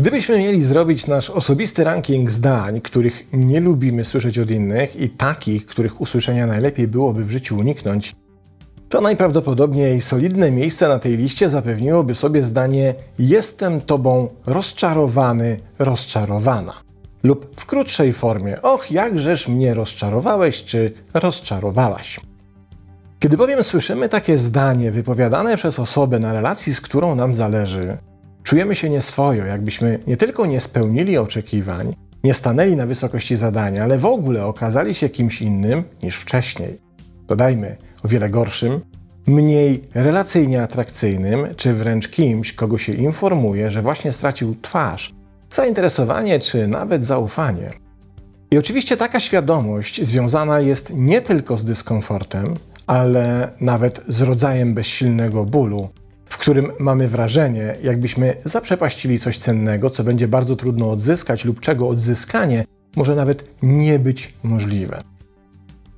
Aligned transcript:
Gdybyśmy 0.00 0.38
mieli 0.38 0.64
zrobić 0.64 1.06
nasz 1.06 1.30
osobisty 1.30 1.84
ranking 1.84 2.30
zdań, 2.30 2.80
których 2.80 3.22
nie 3.32 3.60
lubimy 3.60 4.04
słyszeć 4.04 4.38
od 4.38 4.50
innych 4.50 4.96
i 4.96 5.10
takich, 5.10 5.66
których 5.66 6.00
usłyszenia 6.00 6.46
najlepiej 6.46 6.88
byłoby 6.88 7.24
w 7.24 7.30
życiu 7.30 7.58
uniknąć, 7.58 8.16
to 8.88 9.00
najprawdopodobniej 9.00 10.00
solidne 10.00 10.50
miejsce 10.50 10.88
na 10.88 10.98
tej 10.98 11.16
liście 11.16 11.48
zapewniłoby 11.48 12.14
sobie 12.14 12.42
zdanie 12.42 12.94
Jestem 13.18 13.80
tobą 13.80 14.28
rozczarowany, 14.46 15.60
rozczarowana. 15.78 16.89
Lub 17.22 17.60
w 17.60 17.66
krótszej 17.66 18.12
formie 18.12 18.62
Och, 18.62 18.90
jakżeż 18.90 19.48
mnie 19.48 19.74
rozczarowałeś 19.74 20.64
czy 20.64 20.92
rozczarowałaś. 21.14 22.20
Kiedy 23.18 23.36
bowiem 23.36 23.64
słyszymy 23.64 24.08
takie 24.08 24.38
zdanie 24.38 24.90
wypowiadane 24.90 25.56
przez 25.56 25.78
osobę 25.78 26.18
na 26.18 26.32
relacji, 26.32 26.74
z 26.74 26.80
którą 26.80 27.14
nam 27.14 27.34
zależy, 27.34 27.96
czujemy 28.42 28.74
się 28.74 28.90
nieswojo, 28.90 29.44
jakbyśmy 29.44 29.98
nie 30.06 30.16
tylko 30.16 30.46
nie 30.46 30.60
spełnili 30.60 31.18
oczekiwań, 31.18 31.94
nie 32.24 32.34
stanęli 32.34 32.76
na 32.76 32.86
wysokości 32.86 33.36
zadania, 33.36 33.84
ale 33.84 33.98
w 33.98 34.04
ogóle 34.04 34.46
okazali 34.46 34.94
się 34.94 35.08
kimś 35.08 35.42
innym 35.42 35.84
niż 36.02 36.16
wcześniej. 36.16 36.78
Dodajmy, 37.28 37.76
o 38.04 38.08
wiele 38.08 38.30
gorszym, 38.30 38.80
mniej 39.26 39.82
relacyjnie 39.94 40.62
atrakcyjnym, 40.62 41.46
czy 41.56 41.74
wręcz 41.74 42.08
kimś, 42.08 42.52
kogo 42.52 42.78
się 42.78 42.92
informuje, 42.92 43.70
że 43.70 43.82
właśnie 43.82 44.12
stracił 44.12 44.56
twarz, 44.62 45.14
zainteresowanie 45.52 46.38
czy 46.38 46.66
nawet 46.66 47.04
zaufanie. 47.04 47.70
I 48.50 48.58
oczywiście 48.58 48.96
taka 48.96 49.20
świadomość 49.20 50.06
związana 50.06 50.60
jest 50.60 50.92
nie 50.94 51.20
tylko 51.20 51.56
z 51.56 51.64
dyskomfortem, 51.64 52.54
ale 52.86 53.50
nawet 53.60 54.00
z 54.08 54.22
rodzajem 54.22 54.74
bezsilnego 54.74 55.44
bólu, 55.44 55.88
w 56.26 56.38
którym 56.38 56.72
mamy 56.78 57.08
wrażenie, 57.08 57.74
jakbyśmy 57.82 58.36
zaprzepaścili 58.44 59.18
coś 59.18 59.38
cennego, 59.38 59.90
co 59.90 60.04
będzie 60.04 60.28
bardzo 60.28 60.56
trudno 60.56 60.90
odzyskać 60.90 61.44
lub 61.44 61.60
czego 61.60 61.88
odzyskanie 61.88 62.64
może 62.96 63.16
nawet 63.16 63.44
nie 63.62 63.98
być 63.98 64.34
możliwe. 64.42 65.02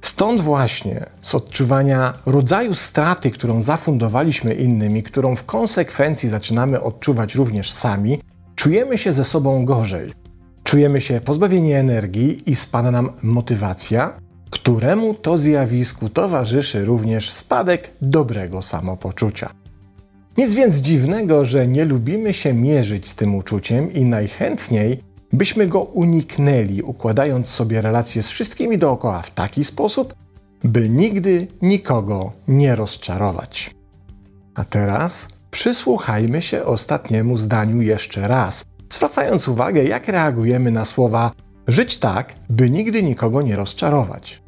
Stąd 0.03 0.41
właśnie 0.41 1.06
z 1.20 1.34
odczuwania 1.34 2.12
rodzaju 2.27 2.75
straty, 2.75 3.30
którą 3.30 3.62
zafundowaliśmy 3.62 4.55
innymi, 4.55 5.03
którą 5.03 5.36
w 5.36 5.45
konsekwencji 5.45 6.28
zaczynamy 6.28 6.80
odczuwać 6.80 7.34
również 7.34 7.73
sami, 7.73 8.19
czujemy 8.56 8.98
się 8.98 9.12
ze 9.12 9.25
sobą 9.25 9.64
gorzej. 9.64 10.11
Czujemy 10.62 11.00
się 11.00 11.20
pozbawieni 11.20 11.72
energii 11.72 12.50
i 12.50 12.56
spada 12.56 12.91
nam 12.91 13.11
motywacja, 13.22 14.17
któremu 14.50 15.14
to 15.14 15.39
zjawisku 15.39 16.08
towarzyszy 16.08 16.84
również 16.84 17.30
spadek 17.30 17.91
dobrego 18.03 18.62
samopoczucia. 18.62 19.50
Nic 20.36 20.55
więc 20.55 20.75
dziwnego, 20.75 21.45
że 21.45 21.67
nie 21.67 21.84
lubimy 21.84 22.34
się 22.34 22.53
mierzyć 22.53 23.08
z 23.08 23.14
tym 23.14 23.34
uczuciem 23.34 23.92
i 23.92 24.05
najchętniej 24.05 25.00
byśmy 25.33 25.67
go 25.67 25.80
uniknęli, 25.80 26.83
układając 26.83 27.48
sobie 27.48 27.80
relacje 27.80 28.23
z 28.23 28.28
wszystkimi 28.28 28.78
dookoła 28.78 29.23
w 29.23 29.30
taki 29.30 29.64
sposób, 29.64 30.14
by 30.64 30.89
nigdy 30.89 31.47
nikogo 31.62 32.33
nie 32.48 32.77
rozczarować. 32.77 33.70
A 34.55 34.64
teraz 34.64 35.28
przysłuchajmy 35.53 36.42
się 36.42 36.64
ostatniemu 36.64 37.36
zdaniu 37.36 37.83
jeszcze 37.83 38.28
raz, 38.28 38.64
zwracając 38.92 39.48
uwagę, 39.48 39.84
jak 39.84 40.08
reagujemy 40.08 40.70
na 40.70 40.84
słowa 40.84 41.33
żyć 41.69 41.97
tak, 41.97 42.34
by 42.50 42.70
nigdy 42.70 43.03
nikogo 43.03 43.42
nie 43.42 43.56
rozczarować. 43.56 44.42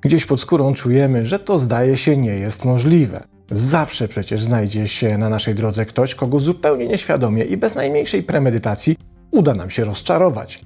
Gdzieś 0.00 0.26
pod 0.26 0.40
skórą 0.40 0.74
czujemy, 0.74 1.26
że 1.26 1.38
to 1.38 1.58
zdaje 1.58 1.96
się 1.96 2.16
nie 2.16 2.34
jest 2.34 2.64
możliwe. 2.64 3.24
Zawsze 3.50 4.08
przecież 4.08 4.42
znajdzie 4.42 4.88
się 4.88 5.18
na 5.18 5.28
naszej 5.28 5.54
drodze 5.54 5.86
ktoś, 5.86 6.14
kogo 6.14 6.40
zupełnie 6.40 6.86
nieświadomie 6.86 7.44
i 7.44 7.56
bez 7.56 7.74
najmniejszej 7.74 8.22
premedytacji 8.22 8.96
uda 9.30 9.54
nam 9.54 9.70
się 9.70 9.84
rozczarować. 9.84 10.60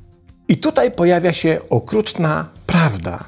I 0.49 0.59
tutaj 0.59 0.91
pojawia 0.91 1.33
się 1.33 1.59
okrutna 1.71 2.49
prawda. 2.67 3.25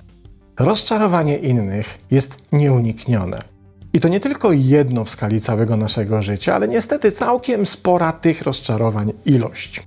Rozczarowanie 0.61 1.37
innych 1.37 1.99
jest 2.11 2.37
nieuniknione. 2.53 3.52
I 3.93 4.01
to 4.01 4.09
nie 4.09 4.21
tylko 4.21 4.53
jedno 4.53 5.05
w 5.05 5.11
skali 5.11 5.41
całego 5.41 5.77
naszego 5.77 6.23
życia, 6.23 6.55
ale 6.55 6.69
niestety 6.69 7.13
całkiem 7.13 7.67
spora 7.67 8.13
tych 8.13 8.43
rozczarowań 8.43 9.13
ilość. 9.27 9.83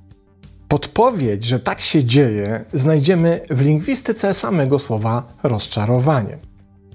Podpowiedź, 0.68 1.46
że 1.46 1.60
tak 1.60 1.82
się 1.82 2.04
dzieje, 2.04 2.66
znajdziemy 2.74 3.42
w 3.50 3.62
lingwistyce 3.62 4.34
samego 4.34 4.80
słowa 4.80 5.28
rozczarowanie. 5.44 6.38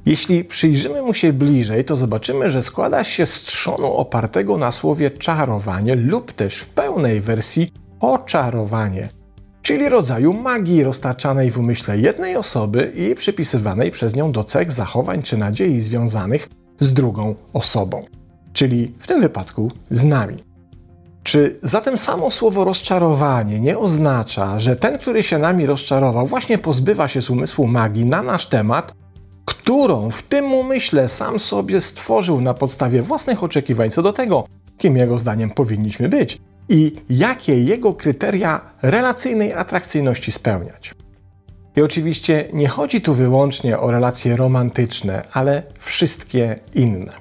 Jeśli 0.07 0.45
przyjrzymy 0.45 1.03
mu 1.03 1.15
się 1.15 1.33
bliżej, 1.33 1.85
to 1.85 1.97
zobaczymy, 1.97 2.51
że 2.51 2.63
składa 2.63 3.05
się 3.05 3.27
z 3.27 3.43
trzonu 3.43 3.93
opartego 3.93 4.59
na 4.59 4.73
słowie 4.73 5.11
czarowanie 5.11 5.95
lub 5.95 6.33
też 6.33 6.57
w 6.57 6.69
pełnej 6.69 7.21
wersji 7.21 7.73
oczarowanie, 8.01 9.09
czyli 9.63 9.89
rodzaju 9.89 10.33
magii 10.35 10.83
roztaczanej 10.83 11.51
w 11.51 11.59
umyśle 11.59 11.99
jednej 11.99 12.37
osoby 12.37 12.93
i 12.97 13.15
przypisywanej 13.15 13.91
przez 13.91 14.17
nią 14.17 14.33
do 14.33 14.45
cech, 14.45 14.73
zachowań 14.73 15.23
czy 15.23 15.37
nadziei 15.37 15.81
związanych 15.81 16.49
z 16.81 16.93
drugą 16.93 17.35
osobą, 17.53 18.03
czyli 18.53 18.93
w 18.99 19.07
tym 19.07 19.21
wypadku 19.21 19.73
z 19.91 20.05
nami. 20.05 20.37
Czy 21.23 21.59
zatem 21.63 21.97
samo 21.97 22.31
słowo 22.31 22.65
rozczarowanie 22.65 23.61
nie 23.61 23.79
oznacza, 23.79 24.61
że 24.61 24.77
ten, 24.77 24.99
który 24.99 25.23
się 25.23 25.39
nami 25.39 25.67
rozczarował, 25.67 26.27
właśnie 26.27 26.59
pozbywa 26.59 27.09
się 27.09 27.23
z 27.23 27.31
umysłu 27.31 27.67
magii 27.67 28.05
na 28.05 28.23
nasz 28.23 28.47
temat, 28.47 28.93
którą 29.45 30.11
w 30.11 30.23
tym 30.23 30.53
umyśle 30.53 31.09
sam 31.09 31.39
sobie 31.39 31.81
stworzył 31.81 32.41
na 32.41 32.55
podstawie 32.55 33.03
własnych 33.03 33.45
oczekiwań 33.45 33.91
co 33.91 34.03
do 34.03 34.13
tego, 34.13 34.47
kim 34.79 34.97
jego 34.97 35.19
zdaniem 35.19 35.51
powinniśmy 35.51 36.09
być 36.09 36.39
i 36.69 36.93
jakie 37.11 37.63
jego 37.65 37.95
kryteria 37.95 38.61
relacyjnej 38.83 39.53
atrakcyjności 39.53 40.33
spełniać. 40.33 40.95
I 41.77 41.83
oczywiście 41.83 42.45
nie 42.53 42.69
chodzi 42.69 43.01
tu 43.01 43.15
wyłącznie 43.15 43.79
o 43.79 43.91
relacje 43.91 44.37
romantyczne, 44.37 45.23
ale 45.33 45.63
wszystkie 45.79 46.61
inne. 46.75 47.13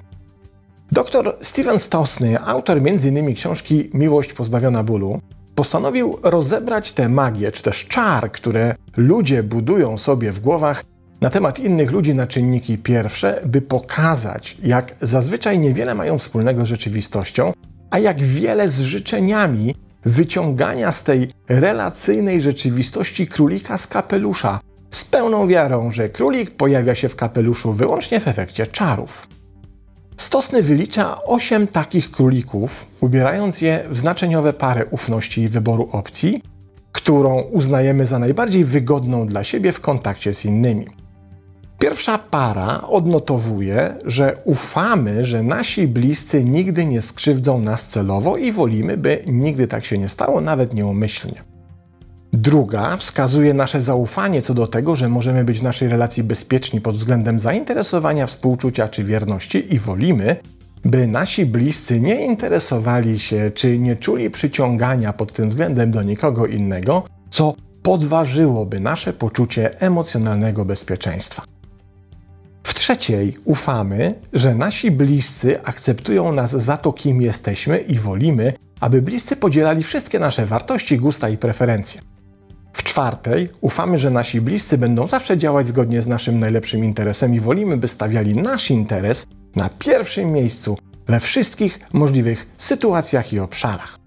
Dr 0.92 1.36
Steven 1.40 1.78
Stosny, 1.78 2.40
autor 2.40 2.76
m.in. 2.76 3.34
książki 3.34 3.90
Miłość 3.94 4.32
pozbawiona 4.32 4.84
bólu, 4.84 5.20
postanowił 5.54 6.18
rozebrać 6.22 6.92
tę 6.92 7.08
magię, 7.08 7.52
czy 7.52 7.62
też 7.62 7.84
czar, 7.84 8.32
które 8.32 8.74
ludzie 8.96 9.42
budują 9.42 9.98
sobie 9.98 10.32
w 10.32 10.40
głowach 10.40 10.84
na 11.20 11.30
temat 11.30 11.58
innych 11.58 11.90
ludzi 11.90 12.14
na 12.14 12.26
czynniki 12.26 12.78
pierwsze, 12.78 13.40
by 13.46 13.62
pokazać, 13.62 14.56
jak 14.62 14.94
zazwyczaj 15.00 15.58
niewiele 15.58 15.94
mają 15.94 16.18
wspólnego 16.18 16.66
z 16.66 16.68
rzeczywistością, 16.68 17.52
a 17.90 17.98
jak 17.98 18.20
wiele 18.22 18.70
z 18.70 18.80
życzeniami 18.80 19.74
wyciągania 20.04 20.92
z 20.92 21.04
tej 21.04 21.32
relacyjnej 21.48 22.40
rzeczywistości 22.40 23.26
królika 23.26 23.78
z 23.78 23.86
kapelusza, 23.86 24.60
z 24.90 25.04
pełną 25.04 25.46
wiarą, 25.46 25.90
że 25.90 26.08
królik 26.08 26.50
pojawia 26.50 26.94
się 26.94 27.08
w 27.08 27.16
kapeluszu 27.16 27.72
wyłącznie 27.72 28.20
w 28.20 28.28
efekcie 28.28 28.66
czarów. 28.66 29.26
Stosny 30.16 30.62
wylicza 30.62 31.22
osiem 31.24 31.66
takich 31.66 32.10
królików, 32.10 32.86
ubierając 33.00 33.60
je 33.60 33.84
w 33.90 33.98
znaczeniowe 33.98 34.52
pary 34.52 34.84
ufności 34.90 35.42
i 35.42 35.48
wyboru 35.48 35.88
opcji, 35.92 36.42
którą 36.92 37.40
uznajemy 37.40 38.06
za 38.06 38.18
najbardziej 38.18 38.64
wygodną 38.64 39.26
dla 39.26 39.44
siebie 39.44 39.72
w 39.72 39.80
kontakcie 39.80 40.34
z 40.34 40.44
innymi. 40.44 40.86
Pierwsza 41.80 42.18
para 42.18 42.82
odnotowuje, 42.88 43.94
że 44.04 44.36
ufamy, 44.44 45.24
że 45.24 45.42
nasi 45.42 45.88
bliscy 45.88 46.44
nigdy 46.44 46.86
nie 46.86 47.02
skrzywdzą 47.02 47.58
nas 47.58 47.86
celowo 47.88 48.36
i 48.36 48.52
wolimy, 48.52 48.96
by 48.96 49.22
nigdy 49.28 49.66
tak 49.66 49.84
się 49.84 49.98
nie 49.98 50.08
stało, 50.08 50.40
nawet 50.40 50.74
nieumyślnie. 50.74 51.42
Druga 52.32 52.96
wskazuje 52.96 53.54
nasze 53.54 53.82
zaufanie 53.82 54.42
co 54.42 54.54
do 54.54 54.66
tego, 54.66 54.96
że 54.96 55.08
możemy 55.08 55.44
być 55.44 55.58
w 55.58 55.62
naszej 55.62 55.88
relacji 55.88 56.22
bezpieczni 56.22 56.80
pod 56.80 56.94
względem 56.94 57.40
zainteresowania, 57.40 58.26
współczucia 58.26 58.88
czy 58.88 59.04
wierności 59.04 59.74
i 59.74 59.78
wolimy, 59.78 60.36
by 60.84 61.06
nasi 61.06 61.46
bliscy 61.46 62.00
nie 62.00 62.26
interesowali 62.26 63.18
się 63.18 63.50
czy 63.54 63.78
nie 63.78 63.96
czuli 63.96 64.30
przyciągania 64.30 65.12
pod 65.12 65.32
tym 65.32 65.50
względem 65.50 65.90
do 65.90 66.02
nikogo 66.02 66.46
innego, 66.46 67.02
co 67.30 67.54
podważyłoby 67.82 68.80
nasze 68.80 69.12
poczucie 69.12 69.80
emocjonalnego 69.80 70.64
bezpieczeństwa. 70.64 71.59
W 72.70 72.74
trzeciej 72.74 73.36
ufamy, 73.44 74.14
że 74.32 74.54
nasi 74.54 74.90
bliscy 74.90 75.62
akceptują 75.62 76.32
nas 76.32 76.50
za 76.50 76.76
to, 76.76 76.92
kim 76.92 77.22
jesteśmy 77.22 77.78
i 77.78 77.98
wolimy, 77.98 78.52
aby 78.80 79.02
bliscy 79.02 79.36
podzielali 79.36 79.82
wszystkie 79.82 80.18
nasze 80.18 80.46
wartości, 80.46 80.98
gusta 80.98 81.28
i 81.28 81.36
preferencje. 81.36 82.00
W 82.72 82.82
czwartej 82.82 83.48
ufamy, 83.60 83.98
że 83.98 84.10
nasi 84.10 84.40
bliscy 84.40 84.78
będą 84.78 85.06
zawsze 85.06 85.38
działać 85.38 85.66
zgodnie 85.66 86.02
z 86.02 86.06
naszym 86.06 86.38
najlepszym 86.38 86.84
interesem 86.84 87.34
i 87.34 87.40
wolimy, 87.40 87.76
by 87.76 87.88
stawiali 87.88 88.34
nasz 88.34 88.70
interes 88.70 89.26
na 89.56 89.70
pierwszym 89.78 90.32
miejscu 90.32 90.78
we 91.06 91.20
wszystkich 91.20 91.80
możliwych 91.92 92.46
sytuacjach 92.58 93.32
i 93.32 93.38
obszarach. 93.38 93.98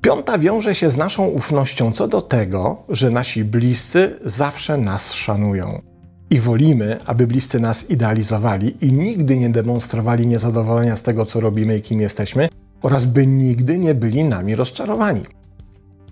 Piąta 0.00 0.38
wiąże 0.38 0.74
się 0.74 0.90
z 0.90 0.96
naszą 0.96 1.26
ufnością 1.26 1.92
co 1.92 2.08
do 2.08 2.22
tego, 2.22 2.84
że 2.88 3.10
nasi 3.10 3.44
bliscy 3.44 4.18
zawsze 4.24 4.78
nas 4.78 5.12
szanują. 5.12 5.93
I 6.34 6.40
wolimy, 6.40 6.98
aby 7.06 7.26
bliscy 7.26 7.60
nas 7.60 7.90
idealizowali 7.90 8.86
i 8.86 8.92
nigdy 8.92 9.38
nie 9.38 9.50
demonstrowali 9.50 10.26
niezadowolenia 10.26 10.96
z 10.96 11.02
tego, 11.02 11.24
co 11.24 11.40
robimy 11.40 11.78
i 11.78 11.82
kim 11.82 12.00
jesteśmy, 12.00 12.48
oraz 12.82 13.06
by 13.06 13.26
nigdy 13.26 13.78
nie 13.78 13.94
byli 13.94 14.24
nami 14.24 14.54
rozczarowani. 14.54 15.20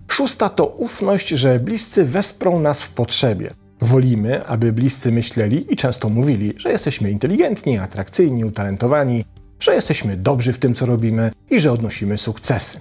Szósta 0.09 0.49
to 0.49 0.67
ufność, 0.67 1.29
że 1.29 1.61
bliscy 1.61 2.05
wesprą 2.05 2.61
nas 2.61 2.83
w 2.83 2.89
potrzebie. 2.89 3.51
Wolimy, 3.81 4.47
aby 4.47 4.73
bliscy 4.73 5.13
myśleli 5.13 5.73
i 5.73 5.77
często 5.77 6.09
mówili, 6.09 6.55
że 6.57 6.73
jesteśmy 6.73 7.11
inteligentni, 7.11 7.79
atrakcyjni, 7.79 8.45
utalentowani, 8.45 9.25
że 9.61 9.75
jesteśmy 9.75 10.17
dobrzy 10.17 10.53
w 10.53 10.59
tym, 10.59 10.75
co 10.75 10.87
robimy 10.87 11.31
i 11.51 11.61
że 11.61 11.73
odnosimy 11.73 12.19
sukcesy. 12.19 12.79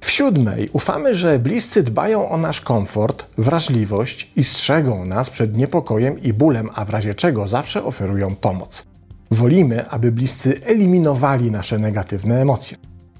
W 0.00 0.10
siódmej 0.10 0.68
ufamy, 0.72 1.14
że 1.14 1.38
bliscy 1.38 1.82
dbają 1.82 2.28
o 2.30 2.36
nasz 2.36 2.60
komfort, 2.60 3.26
wrażliwość 3.38 4.30
i 4.36 4.44
strzegą 4.44 5.04
nas 5.04 5.30
przed 5.30 5.56
niepokojem 5.56 6.22
i 6.22 6.32
bólem, 6.32 6.70
a 6.74 6.84
w 6.84 6.90
razie 6.90 7.14
czego 7.14 7.48
zawsze 7.48 7.84
oferują 7.84 8.34
pomoc. 8.34 8.86
Wolimy, 9.30 9.88
aby 9.88 10.12
bliscy 10.12 10.60
eliminowali 10.64 11.50
nasze 11.50 11.78
negatywne 11.78 12.40
emocje. 12.40 12.76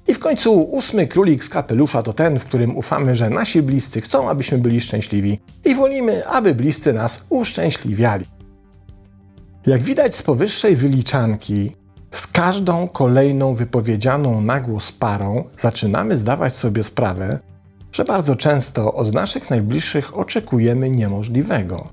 I 0.07 0.13
w 0.13 0.19
końcu 0.19 0.61
ósmy 0.61 1.07
królik 1.07 1.43
z 1.43 1.49
kapelusza 1.49 2.03
to 2.03 2.13
ten, 2.13 2.39
w 2.39 2.45
którym 2.45 2.77
ufamy, 2.77 3.15
że 3.15 3.29
nasi 3.29 3.61
bliscy 3.61 4.01
chcą, 4.01 4.29
abyśmy 4.29 4.57
byli 4.57 4.81
szczęśliwi 4.81 5.39
i 5.65 5.75
wolimy, 5.75 6.27
aby 6.27 6.55
bliscy 6.55 6.93
nas 6.93 7.25
uszczęśliwiali. 7.29 8.25
Jak 9.65 9.81
widać 9.81 10.15
z 10.15 10.23
powyższej 10.23 10.75
wyliczanki, 10.75 11.71
z 12.11 12.27
każdą 12.27 12.87
kolejną 12.87 13.53
wypowiedzianą 13.53 14.41
na 14.41 14.59
głos 14.59 14.91
parą 14.91 15.43
zaczynamy 15.57 16.17
zdawać 16.17 16.53
sobie 16.53 16.83
sprawę, 16.83 17.39
że 17.91 18.05
bardzo 18.05 18.35
często 18.35 18.93
od 18.93 19.13
naszych 19.13 19.49
najbliższych 19.49 20.17
oczekujemy 20.17 20.89
niemożliwego. 20.89 21.87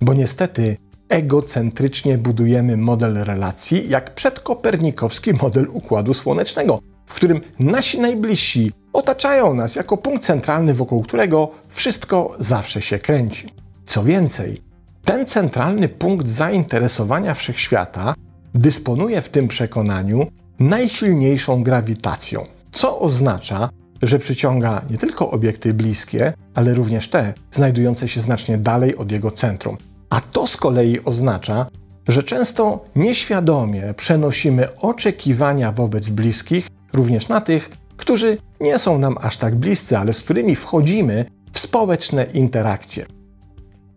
Bo 0.00 0.14
niestety 0.14 0.76
egocentrycznie 1.08 2.18
budujemy 2.18 2.76
model 2.76 3.14
relacji, 3.14 3.88
jak 3.88 4.14
przedkopernikowski 4.14 5.32
model 5.32 5.66
układu 5.72 6.14
słonecznego, 6.14 6.80
w 7.06 7.14
którym 7.14 7.40
nasi 7.58 8.00
najbliżsi 8.00 8.72
otaczają 8.92 9.54
nas 9.54 9.76
jako 9.76 9.96
punkt 9.96 10.24
centralny, 10.24 10.74
wokół 10.74 11.02
którego 11.02 11.50
wszystko 11.68 12.36
zawsze 12.38 12.82
się 12.82 12.98
kręci. 12.98 13.48
Co 13.86 14.04
więcej, 14.04 14.62
ten 15.04 15.26
centralny 15.26 15.88
punkt 15.88 16.28
zainteresowania 16.28 17.34
wszechświata 17.34 18.14
dysponuje 18.54 19.22
w 19.22 19.28
tym 19.28 19.48
przekonaniu 19.48 20.26
najsilniejszą 20.58 21.62
grawitacją, 21.62 22.46
co 22.72 23.00
oznacza, 23.00 23.68
że 24.02 24.18
przyciąga 24.18 24.82
nie 24.90 24.98
tylko 24.98 25.30
obiekty 25.30 25.74
bliskie, 25.74 26.32
ale 26.54 26.74
również 26.74 27.08
te 27.08 27.34
znajdujące 27.52 28.08
się 28.08 28.20
znacznie 28.20 28.58
dalej 28.58 28.96
od 28.96 29.12
jego 29.12 29.30
centrum. 29.30 29.76
A 30.10 30.20
to 30.20 30.46
z 30.46 30.56
kolei 30.56 31.04
oznacza, 31.04 31.66
że 32.08 32.22
często 32.22 32.84
nieświadomie 32.96 33.94
przenosimy 33.96 34.76
oczekiwania 34.76 35.72
wobec 35.72 36.10
bliskich 36.10 36.68
również 36.92 37.28
na 37.28 37.40
tych, 37.40 37.70
którzy 37.96 38.38
nie 38.60 38.78
są 38.78 38.98
nam 38.98 39.16
aż 39.20 39.36
tak 39.36 39.54
bliscy, 39.54 39.98
ale 39.98 40.12
z 40.12 40.22
którymi 40.22 40.56
wchodzimy 40.56 41.24
w 41.52 41.58
społeczne 41.58 42.24
interakcje. 42.24 43.06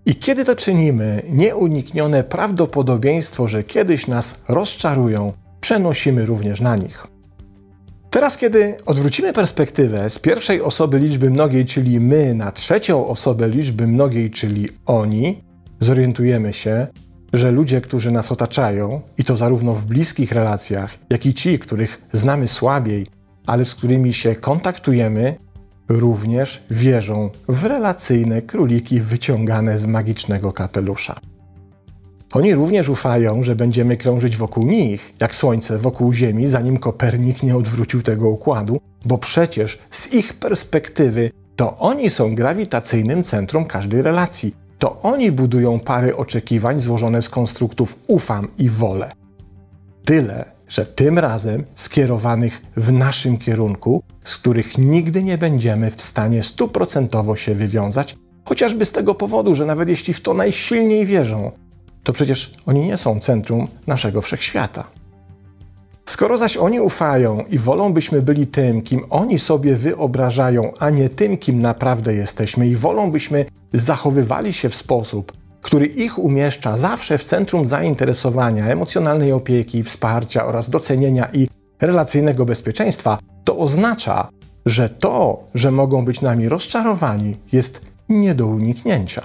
I 0.06 0.16
kiedy 0.16 0.46
to 0.46 0.56
czynimy, 0.56 1.22
nieuniknione 1.30 2.24
prawdopodobieństwo, 2.24 3.48
że 3.48 3.63
kiedyś 3.63 4.07
nas 4.07 4.36
rozczarują, 4.48 5.34
przenosimy 5.62 6.25
również 6.25 6.62
na 6.62 6.75
nich. 6.75 7.07
Teraz, 8.10 8.38
kiedy 8.38 8.75
odwrócimy 8.86 9.34
perspektywę 9.34 10.10
z 10.10 10.19
pierwszej 10.19 10.62
osoby 10.62 11.00
liczby 11.00 11.30
mnogiej, 11.30 11.66
czyli 11.66 12.00
my, 12.00 12.34
na 12.34 12.52
trzecią 12.52 13.07
osobę 13.07 13.50
liczby 13.50 13.88
mnogiej, 13.88 14.31
czyli 14.31 14.69
oni, 14.86 15.44
zorientujemy 15.80 16.54
się, 16.54 16.88
że 17.34 17.51
ludzie, 17.51 17.81
którzy 17.81 18.12
nas 18.12 18.31
otaczają, 18.31 19.01
i 19.18 19.24
to 19.24 19.38
zarówno 19.38 19.74
w 19.74 19.86
bliskich 19.86 20.31
relacjach, 20.31 20.98
jak 21.10 21.25
i 21.25 21.34
ci, 21.34 21.60
których 21.60 22.01
znamy 22.13 22.48
słabiej, 22.48 23.08
ale 23.46 23.66
z 23.66 23.75
którymi 23.75 24.13
się 24.13 24.36
kontaktujemy, 24.36 25.36
również 25.90 26.64
wierzą 26.72 27.30
w 27.50 27.64
relacyjne 27.64 28.42
króliki 28.42 29.02
wyciągane 29.02 29.78
z 29.78 29.86
magicznego 29.86 30.52
kapelusza. 30.52 31.16
Oni 32.34 32.56
również 32.56 32.90
ufają, 32.90 33.44
że 33.44 33.56
będziemy 33.56 33.98
krążyć 33.98 34.38
wokół 34.38 34.68
nich, 34.68 35.14
jak 35.22 35.36
Słońce 35.36 35.78
wokół 35.78 36.14
Ziemi, 36.14 36.48
zanim 36.48 36.78
Kopernik 36.78 37.44
nie 37.44 37.56
odwrócił 37.56 38.02
tego 38.02 38.30
układu, 38.30 38.80
bo 39.06 39.18
przecież 39.18 39.80
z 39.92 40.14
ich 40.14 40.34
perspektywy 40.34 41.32
to 41.56 41.78
oni 41.78 42.10
są 42.10 42.36
grawitacyjnym 42.36 43.24
centrum 43.24 43.66
każdej 43.66 44.02
relacji. 44.02 44.56
To 44.80 45.02
oni 45.02 45.32
budują 45.32 45.80
pary 45.80 46.16
oczekiwań 46.16 46.82
złożone 46.82 47.22
z 47.22 47.30
konstruktów 47.30 48.00
ufam 48.08 48.48
i 48.58 48.70
wolę. 48.70 49.12
Tyle, 50.06 50.55
że 50.75 50.86
tym 50.86 51.19
razem 51.19 51.63
skierowanych 51.75 52.62
w 52.77 52.92
naszym 52.92 53.38
kierunku, 53.38 54.04
z 54.24 54.38
których 54.38 54.77
nigdy 54.77 55.24
nie 55.24 55.38
będziemy 55.38 55.92
w 55.92 56.01
stanie 56.01 56.44
stuprocentowo 56.44 57.36
się 57.36 57.56
wywiązać, 57.56 58.16
chociażby 58.45 58.86
z 58.86 58.92
tego 58.92 59.16
powodu, 59.16 59.56
że 59.56 59.66
nawet 59.66 59.89
jeśli 59.89 60.13
w 60.13 60.22
to 60.22 60.33
najsilniej 60.33 61.06
wierzą, 61.06 61.51
to 62.04 62.13
przecież 62.13 62.54
oni 62.66 62.81
nie 62.81 62.98
są 62.98 63.19
centrum 63.19 63.68
naszego 63.88 64.22
wszechświata. 64.22 64.88
Skoro 66.06 66.38
zaś 66.38 66.57
oni 66.57 66.80
ufają 66.80 67.44
i 67.50 67.57
wolą, 67.57 67.94
byśmy 67.94 68.22
byli 68.22 68.48
tym, 68.48 68.81
kim 68.81 69.01
oni 69.10 69.39
sobie 69.39 69.75
wyobrażają, 69.75 70.74
a 70.80 70.89
nie 70.89 71.10
tym, 71.10 71.38
kim 71.38 71.60
naprawdę 71.62 72.16
jesteśmy, 72.16 72.68
i 72.68 72.75
wolą, 72.75 73.12
byśmy 73.12 73.45
zachowywali 73.74 74.54
się 74.54 74.69
w 74.69 74.75
sposób, 74.75 75.45
który 75.66 75.86
ich 75.86 76.20
umieszcza 76.20 76.78
zawsze 76.78 77.18
w 77.18 77.24
centrum 77.24 77.66
zainteresowania, 77.66 78.68
emocjonalnej 78.68 79.32
opieki, 79.32 79.84
wsparcia 79.84 80.46
oraz 80.46 80.70
docenienia 80.70 81.30
i 81.34 81.48
relacyjnego 81.82 82.46
bezpieczeństwa, 82.46 83.20
to 83.44 83.58
oznacza, 83.58 84.30
że 84.66 84.90
to, 84.90 85.44
że 85.56 85.72
mogą 85.72 86.06
być 86.06 86.22
nami 86.22 86.50
rozczarowani, 86.50 87.38
jest 87.52 87.82
nie 88.10 88.36
do 88.36 88.48
uniknięcia. 88.48 89.22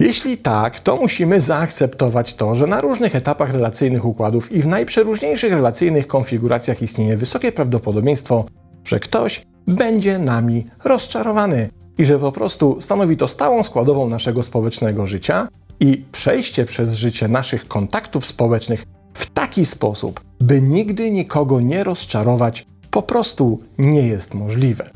Jeśli 0.00 0.38
tak, 0.38 0.80
to 0.80 0.96
musimy 0.96 1.40
zaakceptować 1.40 2.34
to, 2.34 2.54
że 2.54 2.66
na 2.66 2.80
różnych 2.80 3.16
etapach 3.16 3.52
relacyjnych 3.52 4.04
układów 4.04 4.52
i 4.52 4.62
w 4.62 4.66
najprzeróżniejszych 4.66 5.52
relacyjnych 5.52 6.06
konfiguracjach 6.06 6.82
istnieje 6.82 7.16
wysokie 7.16 7.52
prawdopodobieństwo, 7.52 8.44
że 8.84 9.00
ktoś 9.00 9.42
będzie 9.66 10.18
nami 10.18 10.66
rozczarowany 10.84 11.68
i 11.98 12.06
że 12.06 12.18
po 12.18 12.32
prostu 12.32 12.76
stanowi 12.80 13.16
to 13.16 13.28
stałą 13.28 13.62
składową 13.62 14.08
naszego 14.08 14.42
społecznego 14.42 15.06
życia 15.06 15.48
i 15.80 16.04
przejście 16.12 16.64
przez 16.64 16.94
życie 16.94 17.28
naszych 17.28 17.68
kontaktów 17.68 18.26
społecznych 18.26 18.84
w 19.14 19.30
taki 19.30 19.66
sposób, 19.66 20.20
by 20.40 20.62
nigdy 20.62 21.10
nikogo 21.10 21.60
nie 21.60 21.84
rozczarować, 21.84 22.66
po 22.90 23.02
prostu 23.02 23.60
nie 23.78 24.06
jest 24.06 24.34
możliwe. 24.34 24.90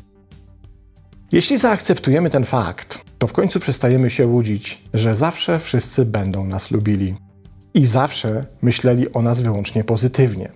Jeśli 1.31 1.57
zaakceptujemy 1.57 2.29
ten 2.29 2.45
fakt, 2.45 2.99
to 3.17 3.27
w 3.27 3.33
końcu 3.33 3.59
przestajemy 3.59 4.09
się 4.09 4.27
łudzić, 4.27 4.81
że 4.93 5.15
zawsze 5.15 5.59
wszyscy 5.59 6.05
będą 6.05 6.45
nas 6.45 6.71
lubili 6.71 7.15
i 7.73 7.85
zawsze 7.85 8.45
myśleli 8.61 9.13
o 9.13 9.21
nas 9.21 9.41
wyłącznie 9.41 9.83
pozytywnie. 9.83 10.51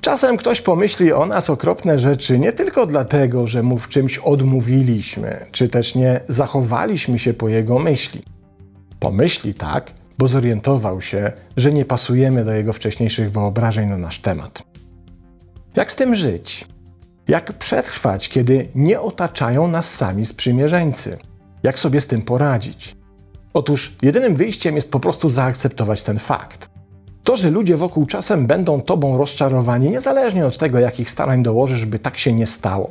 Czasem 0.00 0.36
ktoś 0.36 0.60
pomyśli 0.60 1.12
o 1.12 1.26
nas 1.26 1.50
okropne 1.50 1.98
rzeczy 1.98 2.38
nie 2.38 2.52
tylko 2.52 2.86
dlatego, 2.86 3.46
że 3.46 3.62
mu 3.62 3.78
w 3.78 3.88
czymś 3.88 4.18
odmówiliśmy, 4.18 5.46
czy 5.52 5.68
też 5.68 5.94
nie 5.94 6.20
zachowaliśmy 6.28 7.18
się 7.18 7.34
po 7.34 7.48
jego 7.48 7.78
myśli. 7.78 8.22
Pomyśli 9.00 9.54
tak, 9.54 9.90
bo 10.18 10.28
zorientował 10.28 11.00
się, 11.00 11.32
że 11.56 11.72
nie 11.72 11.84
pasujemy 11.84 12.44
do 12.44 12.52
jego 12.52 12.72
wcześniejszych 12.72 13.32
wyobrażeń 13.32 13.88
na 13.88 13.96
nasz 13.96 14.18
temat. 14.18 14.62
Jak 15.76 15.92
z 15.92 15.96
tym 15.96 16.14
żyć? 16.14 16.64
Jak 17.28 17.52
przetrwać, 17.52 18.28
kiedy 18.28 18.68
nie 18.74 19.00
otaczają 19.00 19.68
nas 19.68 19.94
sami 19.94 20.26
sprzymierzeńcy? 20.26 21.18
Jak 21.62 21.78
sobie 21.78 22.00
z 22.00 22.06
tym 22.06 22.22
poradzić? 22.22 22.96
Otóż 23.54 23.96
jedynym 24.02 24.36
wyjściem 24.36 24.76
jest 24.76 24.90
po 24.90 25.00
prostu 25.00 25.28
zaakceptować 25.28 26.02
ten 26.02 26.18
fakt. 26.18 26.69
To, 27.30 27.36
że 27.36 27.50
ludzie 27.50 27.76
wokół 27.76 28.06
czasem 28.06 28.46
będą 28.46 28.82
tobą 28.82 29.18
rozczarowani, 29.18 29.90
niezależnie 29.90 30.46
od 30.46 30.58
tego, 30.58 30.78
jakich 30.78 31.10
starań 31.10 31.42
dołożysz, 31.42 31.86
by 31.86 31.98
tak 31.98 32.18
się 32.18 32.32
nie 32.32 32.46
stało. 32.46 32.90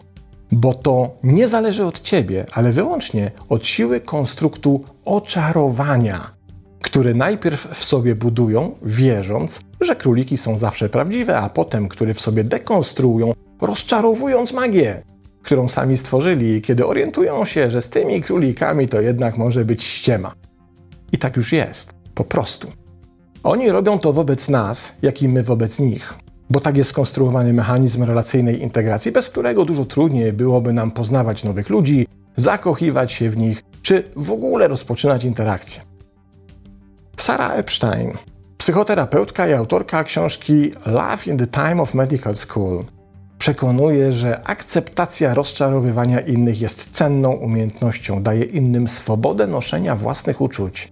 Bo 0.51 0.73
to 0.73 1.17
nie 1.23 1.47
zależy 1.47 1.85
od 1.85 2.01
ciebie, 2.01 2.45
ale 2.51 2.71
wyłącznie 2.71 3.31
od 3.49 3.67
siły 3.67 3.99
konstruktu 3.99 4.83
oczarowania, 5.05 6.31
które 6.81 7.13
najpierw 7.13 7.67
w 7.71 7.83
sobie 7.83 8.15
budują, 8.15 8.75
wierząc, 8.83 9.61
że 9.81 9.95
króliki 9.95 10.37
są 10.37 10.57
zawsze 10.57 10.89
prawdziwe, 10.89 11.37
a 11.37 11.49
potem, 11.49 11.87
które 11.87 12.13
w 12.13 12.21
sobie 12.21 12.43
dekonstruują, 12.43 13.33
rozczarowując 13.61 14.53
magię, 14.53 15.03
którą 15.43 15.67
sami 15.67 15.97
stworzyli, 15.97 16.61
kiedy 16.61 16.85
orientują 16.85 17.45
się, 17.45 17.69
że 17.69 17.81
z 17.81 17.89
tymi 17.89 18.21
królikami 18.21 18.87
to 18.87 19.01
jednak 19.01 19.37
może 19.37 19.65
być 19.65 19.83
ściema. 19.83 20.33
I 21.11 21.17
tak 21.17 21.37
już 21.37 21.51
jest, 21.51 21.91
po 22.15 22.23
prostu. 22.23 22.67
Oni 23.43 23.69
robią 23.69 23.99
to 23.99 24.13
wobec 24.13 24.49
nas, 24.49 24.97
jak 25.01 25.21
i 25.21 25.29
my 25.29 25.43
wobec 25.43 25.79
nich. 25.79 26.19
bo 26.49 26.59
tak 26.59 26.77
jest 26.77 26.89
skonstruowany 26.89 27.53
mechanizm 27.53 28.03
relacyjnej 28.03 28.61
integracji, 28.61 29.11
bez 29.11 29.29
którego 29.29 29.65
dużo 29.65 29.85
trudniej 29.85 30.33
byłoby 30.33 30.73
nam 30.73 30.91
poznawać 30.91 31.43
nowych 31.43 31.69
ludzi, 31.69 32.07
zakochiwać 32.37 33.11
się 33.11 33.29
w 33.29 33.37
nich, 33.37 33.63
czy 33.81 34.03
w 34.15 34.31
ogóle 34.31 34.67
rozpoczynać 34.67 35.23
interakcje. 35.23 35.81
Sarah 37.17 37.59
Epstein, 37.59 38.13
psychoterapeutka 38.57 39.47
i 39.47 39.53
autorka 39.53 40.03
książki 40.03 40.71
Love 40.85 41.25
in 41.27 41.37
the 41.37 41.47
Time 41.47 41.81
of 41.81 41.93
Medical 41.93 42.35
School, 42.35 42.83
przekonuje, 43.37 44.11
że 44.11 44.47
akceptacja 44.47 45.33
rozczarowywania 45.33 46.19
innych 46.19 46.61
jest 46.61 46.89
cenną 46.91 47.31
umiejętnością, 47.31 48.23
daje 48.23 48.43
innym 48.43 48.87
swobodę 48.87 49.47
noszenia 49.47 49.95
własnych 49.95 50.41
uczuć 50.41 50.91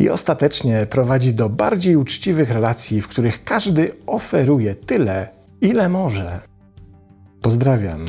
i 0.00 0.10
ostatecznie 0.10 0.86
prowadzi 0.90 1.34
do 1.34 1.48
bardziej 1.48 1.96
uczciwych 1.96 2.50
relacji, 2.50 3.02
w 3.02 3.08
których 3.08 3.44
każdy 3.44 3.90
oferuje 4.06 4.74
tyle, 4.74 5.28
ile 5.60 5.88
może. 5.88 6.40
Pozdrawiam. 7.42 8.04